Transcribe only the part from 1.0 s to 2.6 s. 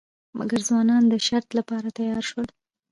د شرط لپاره تیار شول.